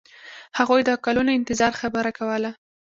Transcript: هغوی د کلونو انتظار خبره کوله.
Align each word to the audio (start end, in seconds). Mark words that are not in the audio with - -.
هغوی 0.57 0.81
د 0.85 0.89
کلونو 1.05 1.31
انتظار 1.39 1.71
خبره 1.81 2.11
کوله. 2.19 2.51